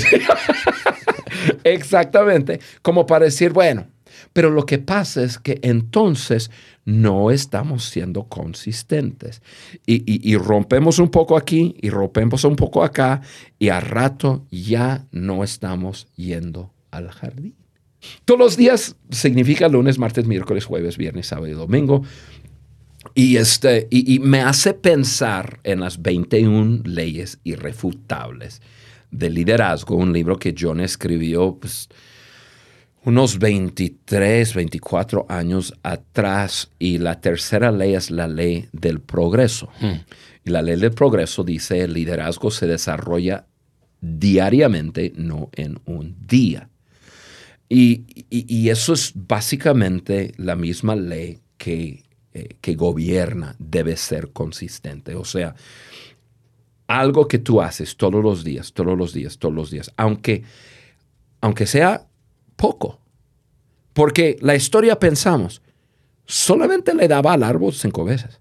[1.64, 3.86] Exactamente, como para decir, bueno,
[4.32, 6.50] pero lo que pasa es que entonces
[6.84, 9.42] no estamos siendo consistentes
[9.86, 13.20] y, rompemos un poco aquí y rompemos un poco acá
[13.58, 17.54] y a rato ya no estamos yendo al jardín.
[18.24, 22.02] Todos los días significa lunes, martes, miércoles, jueves, viernes, sábado y domingo.
[23.14, 28.60] Y, este, y me hace pensar en las 21 leyes irrefutables
[29.12, 31.88] del liderazgo, un libro que John escribió pues,
[33.04, 36.70] unos 23, 24 años atrás.
[36.78, 39.68] Y la tercera ley es la ley del progreso.
[40.44, 43.46] Y la ley del progreso dice el liderazgo se desarrolla
[44.00, 46.68] diariamente, no en un día.
[47.68, 52.02] Y, y- y eso es básicamente la misma ley que,
[52.34, 55.14] eh, que gobierna, debe ser consistente.
[55.14, 55.54] O sea,
[56.86, 60.42] algo que tú haces todos los días, todos los días, todos los días, aunque,
[61.40, 62.06] aunque sea
[62.62, 62.98] poco.
[63.92, 65.60] Porque la historia pensamos,
[66.26, 68.38] solamente le daba al árbol cinco veces.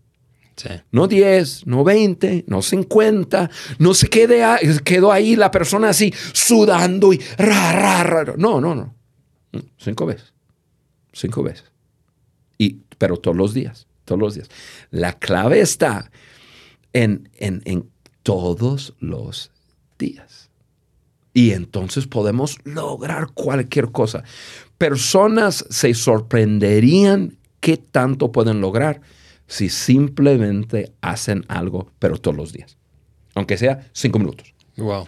[0.55, 0.69] Sí.
[0.91, 6.13] No 10, no 20, no 50, no se quede a- quedó ahí la persona así
[6.33, 8.33] sudando y ra, ra, ra.
[8.37, 8.93] No, no, no.
[9.77, 10.33] Cinco veces.
[11.13, 11.65] Cinco veces.
[12.59, 14.49] Y, pero todos los días, todos los días.
[14.91, 16.11] La clave está
[16.93, 17.89] en, en, en
[18.21, 19.49] todos los
[19.97, 20.50] días.
[21.33, 24.23] Y entonces podemos lograr cualquier cosa.
[24.77, 29.01] Personas se sorprenderían qué tanto pueden lograr
[29.47, 32.77] si simplemente hacen algo, pero todos los días.
[33.35, 34.53] Aunque sea cinco minutos.
[34.77, 35.07] Wow.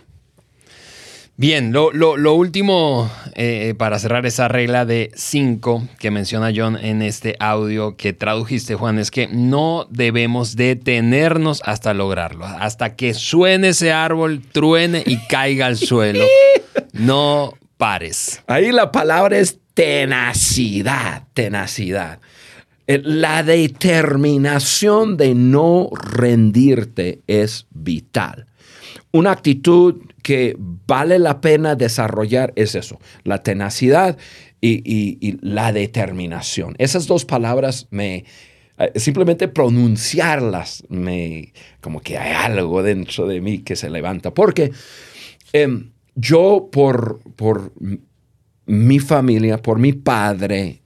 [1.36, 6.78] Bien, lo, lo- lo último eh, para cerrar esa regla de 5 que menciona John
[6.78, 13.16] en este audio que tradujiste, Juan, es que no debemos detenernos hasta lograrlo, hasta que
[13.16, 16.24] suene ese árbol, truene y caiga al suelo.
[16.94, 18.42] No pares.
[18.46, 22.20] Ahí la palabra es tenacidad, tenacidad.
[22.86, 28.46] Eh, La determinación de no rendirte es vital.
[29.12, 34.18] Una actitud que vale la pena desarrollar es eso, la tenacidad
[34.62, 36.76] y, la determinación.
[36.80, 38.24] Esas dos palabras me...
[38.78, 44.34] eh, Simplemente pronunciarlas, me, como que hay algo dentro de mí que se levanta.
[44.34, 44.72] Porque
[45.52, 47.74] em, yo, por, por
[48.66, 50.82] mi familia, por mi padre,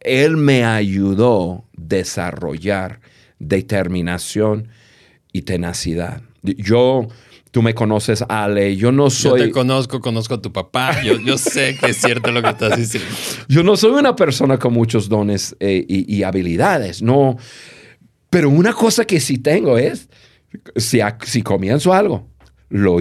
[0.00, 3.00] él me ayudó a desarrollar
[3.38, 4.68] determinación
[5.32, 6.22] y tenacidad.
[6.42, 7.06] Yo,
[7.52, 9.40] tú me conoces, Ale, yo no Yo soy...
[9.42, 12.76] te conozco, conozco a tu papá, yo, yo sé que es cierto lo que estás
[12.76, 13.08] diciendo.
[13.46, 17.36] Yo no soy una persona con muchos dones eh, y, y habilidades, no.
[18.30, 20.08] Pero una cosa que sí tengo es,
[20.76, 22.26] si, a- si comienzo algo,
[22.70, 22.94] lo,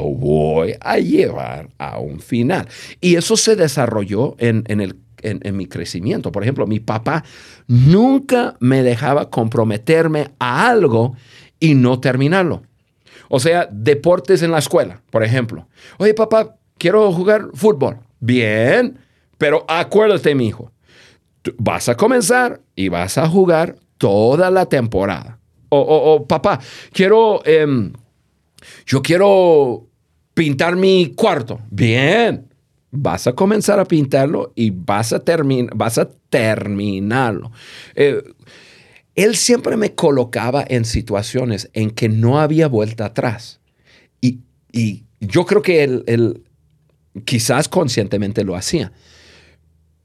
[0.00, 2.66] voy a llevar a un final.
[3.02, 6.32] Y eso se desarrolló en, en el, en, en mi crecimiento.
[6.32, 7.24] Por ejemplo, mi papá
[7.66, 11.14] nunca me dejaba comprometerme a algo
[11.60, 12.62] y no terminarlo.
[13.28, 15.68] O sea, deportes en la escuela, por ejemplo.
[15.98, 17.98] Oye, papá, quiero jugar fútbol.
[18.20, 18.98] Bien,
[19.36, 20.72] pero acuérdate, mi hijo,
[21.58, 25.38] vas a comenzar y vas a jugar toda la temporada.
[25.68, 26.58] O, o- o, papá,
[26.92, 27.92] quiero, em,
[28.86, 29.86] yo quiero
[30.34, 31.60] pintar mi cuarto.
[31.70, 32.48] Bien,
[32.90, 35.22] vas a comenzar a pintarlo y vas a,
[35.74, 37.52] vas a terminarlo.
[37.94, 38.22] Eh,
[39.18, 43.58] él siempre me colocaba en situaciones en que no había vuelta atrás.
[44.20, 44.38] Y,
[44.70, 46.44] y yo creo que él,
[47.24, 48.92] quizás conscientemente lo hacía.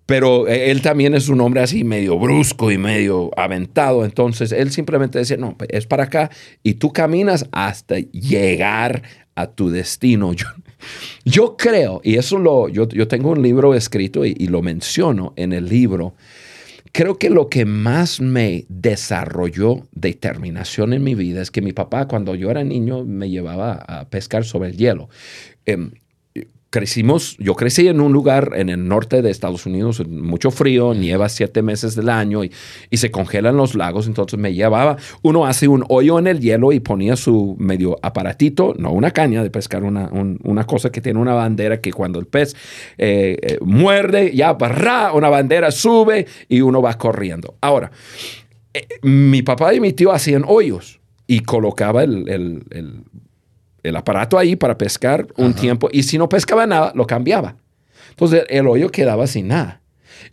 [0.07, 4.03] Pero eh, él también es un hombre así medio brusco y medio aventado.
[4.03, 6.31] Entonces él simplemente decía, no, es para acá
[6.63, 9.03] y tú caminas hasta llegar
[9.35, 10.33] a tu destino.
[10.33, 10.47] Yo,
[11.23, 15.53] yo creo, y eso lo, yo, yo tengo un libro escrito y lo menciono en
[15.53, 16.13] el libro,
[16.93, 22.07] creo que lo que más me desarrolló determinación en mi vida es que mi papá
[22.07, 25.09] cuando yo era niño me llevaba a pescar sobre el hielo.
[25.65, 25.91] Em,
[26.73, 31.29] crecimos, yo crecí en un lugar en el norte de Estados Unidos, mucho frío, nieva
[31.29, 32.51] siete meses del año y,
[32.89, 36.71] y se congelan los lagos, entonces me llevaba, uno hace un hoyo en el hielo
[36.71, 40.99] y ponía su medio aparatito, no una caña de pescar, una, un- una cosa que
[40.99, 42.55] tiene una bandera que cuando el pez
[42.97, 47.53] eh, eh, muerde, ya barra, una bandera sube y uno va corriendo.
[47.61, 47.91] Ahora,
[48.73, 52.63] eh, mi papá y mi tío hacían hoyos y colocaba el-
[53.83, 57.55] el aparato ahí para pescar un tiempo y si no pescaba nada, lo cambiaba.
[58.09, 59.81] Entonces el hoyo quedaba sin nada.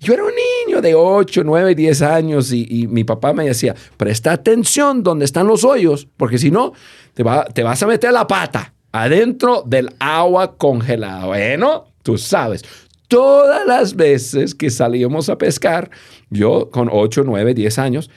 [0.01, 0.31] Yo era un
[0.67, 5.25] niño de 8, 9, 10 años y, y mi papá me decía, presta atención donde
[5.25, 6.73] están los hoyos, porque si no,
[7.15, 11.27] te, va- te vas a meter la pata adentro del agua congelada.
[11.27, 12.63] Bueno, tú sabes,
[13.09, 15.91] todas las veces que salíamos a pescar,
[16.29, 18.11] yo con 8, 9, 10 años,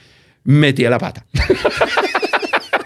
[0.44, 1.26] metía la pata.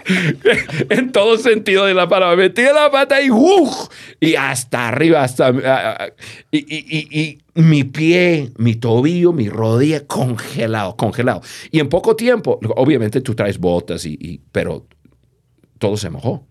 [0.90, 2.36] en todo sentido de la palabra.
[2.36, 3.88] Metí la pata y ¡uf!
[4.20, 5.48] Y hasta arriba, hasta...
[5.48, 6.06] ah, ah,
[6.50, 11.42] y, y- y- y mi pie, mi tobillo, mi rodilla congelado, congelado.
[11.70, 14.86] Y en poco tiempo, obviamente tú traes botas, y, pero
[15.78, 16.46] todo se mojó.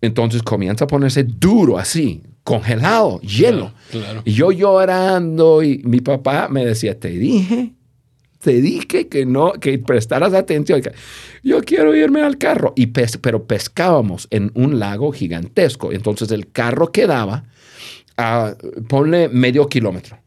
[0.00, 3.72] Entonces comienza a ponerse duro así, congelado, hielo.
[3.90, 4.22] claro.
[4.24, 7.72] Y yo llorando y mi papá me decía, te dije,
[8.48, 10.80] te dije que no, que prestaras atención.
[11.42, 12.72] Yo quiero irme al carro.
[12.76, 15.92] Y pero pescábamos en un lago gigantesco.
[15.92, 17.44] Entonces el carro quedaba
[18.16, 18.56] a,
[18.88, 20.18] ponle medio kilómetro.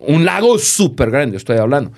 [0.00, 1.92] Un lago súper grande, estoy hablando.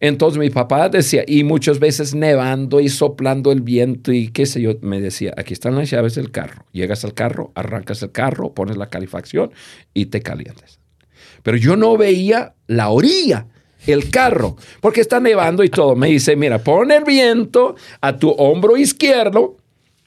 [0.00, 4.60] Entonces mi papá decía, y muchas veces nevando y soplando el viento y qué sé
[4.60, 6.66] yo, me decía, aquí están las llaves del carro.
[6.72, 9.50] Llegas al carro, arrancas el carro, pones la calefacción
[9.94, 10.78] y te calientas.
[11.42, 13.46] Pero yo no veía la orilla,
[13.86, 15.96] el carro, porque está nevando y todo.
[15.96, 19.56] Me dice, mira, pon el viento a tu hombro izquierdo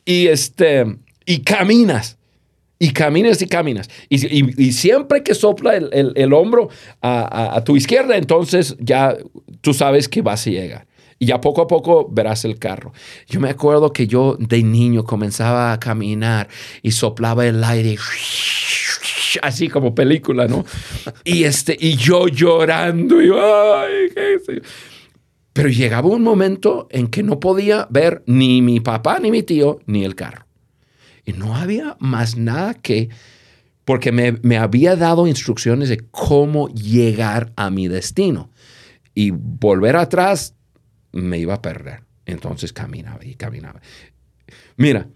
[0.05, 0.86] y, este,
[1.26, 2.17] y caminas.
[2.78, 3.89] Y caminas y caminas.
[4.09, 6.67] Y, y- y siempre que sopla el, el- el hombro
[7.01, 9.15] a, a- tu izquierda, entonces ya
[9.61, 10.86] tú sabes que vas a llegar.
[11.17, 12.91] Y ya poco a poco verás el carro.
[13.30, 16.49] Yo me acuerdo que yo de niño comenzaba a caminar
[16.82, 17.95] y soplaba el aire
[19.41, 20.65] así como película, ¿no?
[21.23, 24.61] Y, este, y yo llorando y, ay, qué.
[25.53, 29.79] Pero llegaba un momento en que no podía ver ni mi papá, ni mi tío,
[29.86, 30.45] ni el carro.
[31.25, 33.09] Y no había más nada que,
[33.86, 38.51] porque me, me había dado instrucciones de cómo llegar a mi destino.
[39.13, 40.55] Y volver atrás
[41.13, 42.01] me iba a perder.
[42.25, 43.81] Entonces caminaba y caminaba.
[44.77, 45.07] Mira,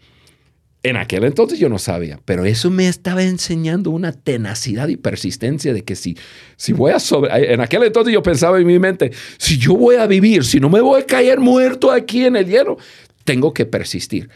[0.81, 5.73] en aquel entonces yo no sabía, pero eso me estaba enseñando una tenacidad y persistencia
[5.73, 6.17] de que si,
[6.55, 7.53] si voy a sobre...
[7.53, 10.69] En aquel entonces yo pensaba en mi mente, si yo voy a vivir, si no
[10.69, 12.77] me voy a caer muerto aquí en el hielo,
[13.25, 14.29] tengo que persistir.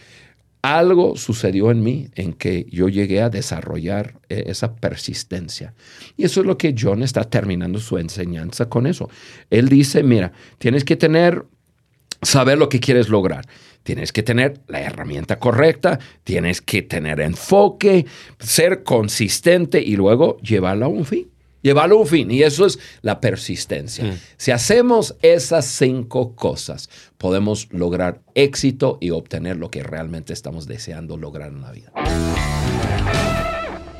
[0.61, 5.73] Algo sucedió en mí en que yo llegué a desarrollar eh, esa persistencia.
[6.17, 9.09] Y eso es lo que John está terminando su enseñanza con eso.
[9.49, 11.45] Él dice, mira, tienes que tener
[12.23, 13.45] saber lo que quieres lograr.
[13.83, 18.05] Tienes que tener la herramienta correcta, tienes que tener enfoque,
[18.39, 21.29] ser consistente y luego llevarlo a un fin.
[21.61, 22.31] Llevarlo a un fin.
[22.31, 24.17] Y eso es la persistencia.
[24.37, 31.17] Si hacemos esas cinco cosas, podemos lograr éxito y obtener lo que realmente estamos deseando
[31.17, 31.91] lograr en la vida.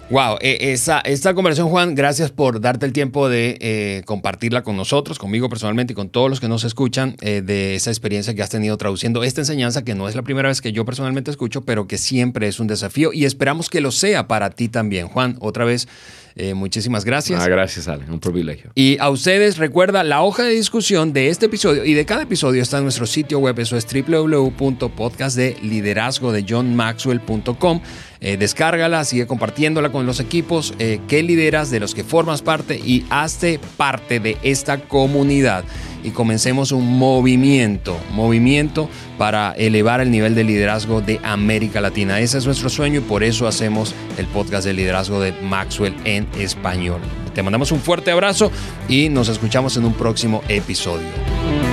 [0.09, 5.17] Wow, esa, esta conversación, Juan, gracias por darte el tiempo de eh, compartirla con nosotros,
[5.17, 8.49] conmigo personalmente y con todos los que nos escuchan, eh, de esa experiencia que has
[8.49, 11.87] tenido traduciendo esta enseñanza, que no es la primera vez que yo personalmente escucho, pero
[11.87, 15.07] que siempre es un desafío y esperamos que lo sea para ti también.
[15.07, 15.87] Juan, otra vez,
[16.35, 17.41] eh, muchísimas gracias.
[17.41, 18.03] Ah, gracias, Ale.
[18.09, 18.71] Un privilegio.
[18.75, 22.61] Y a ustedes, recuerda, la hoja de discusión de este episodio y de cada episodio
[22.61, 27.81] está en nuestro sitio web, eso es www.podcastdeliderazgo de johnmaxwell.com.
[28.25, 32.79] Eh, descárgala, sigue compartiéndola con los equipos eh, que lideras, de los que formas parte
[32.79, 35.65] y hazte parte de esta comunidad
[36.05, 42.21] y comencemos un movimiento, movimiento para elevar el nivel de liderazgo de América Latina.
[42.21, 46.25] Ese es nuestro sueño y por eso hacemos el podcast de liderazgo de Maxwell en
[46.39, 47.01] español.
[47.35, 48.51] Te mandamos un fuerte abrazo
[48.87, 51.72] y nos escuchamos en un próximo episodio.